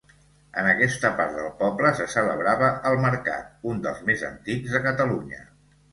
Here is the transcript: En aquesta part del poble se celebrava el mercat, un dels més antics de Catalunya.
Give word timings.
En 0.59 0.69
aquesta 0.69 1.11
part 1.19 1.35
del 1.39 1.51
poble 1.59 1.91
se 1.99 2.07
celebrava 2.13 2.69
el 2.93 2.97
mercat, 3.07 3.53
un 3.73 3.85
dels 3.85 4.03
més 4.09 4.25
antics 4.33 4.75
de 4.79 4.83
Catalunya. 4.87 5.45